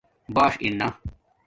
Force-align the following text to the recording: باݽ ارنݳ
باݽ 0.35 0.53
ارنݳ 0.63 0.87